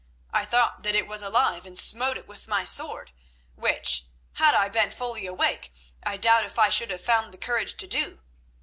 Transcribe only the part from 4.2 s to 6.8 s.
had I been fully awake, I doubt if I